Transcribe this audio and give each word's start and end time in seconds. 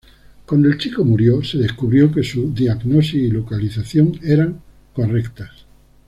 Cuando 0.47 0.67
el 0.67 0.79
chico 0.79 1.05
murió, 1.05 1.43
se 1.43 1.59
descubrió 1.59 2.11
que 2.11 2.23
su 2.23 2.51
diagnosis 2.53 3.13
y 3.21 3.29
localización 3.29 4.19
eran 4.23 4.59
correctas. 4.95 5.67